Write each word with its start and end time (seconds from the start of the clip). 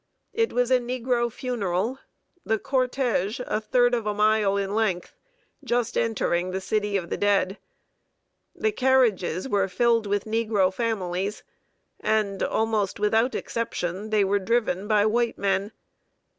It 0.33 0.51
was 0.51 0.71
a 0.71 0.79
negro 0.79 1.31
funeral 1.31 1.99
the 2.43 2.57
cortège, 2.57 3.39
a 3.45 3.61
third 3.61 3.93
of 3.93 4.07
a 4.07 4.15
mile 4.15 4.57
in 4.57 4.73
length, 4.73 5.13
just 5.63 5.95
entering 5.95 6.49
that 6.49 6.61
city 6.61 6.97
of 6.97 7.11
the 7.11 7.17
dead. 7.17 7.59
The 8.55 8.71
carriages 8.71 9.47
were 9.47 9.67
filled 9.67 10.07
with 10.07 10.25
negro 10.25 10.73
families, 10.73 11.43
and, 11.99 12.41
almost 12.41 12.99
without 12.99 13.35
exception, 13.35 14.09
they 14.09 14.23
were 14.23 14.39
driven 14.39 14.87
by 14.87 15.05
white 15.05 15.37
men. 15.37 15.71